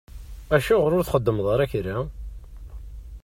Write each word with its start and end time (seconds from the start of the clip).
Acuɣeṛ 0.55 0.91
ur 0.97 1.03
txeddmeḍ 1.05 1.47
ara 1.53 1.71
kra? 1.71 1.97